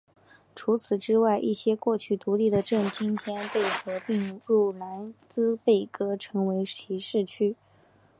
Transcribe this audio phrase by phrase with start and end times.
[0.55, 7.55] 除此之外一些过去独立的镇今天被合并入兰茨贝格成为其市区。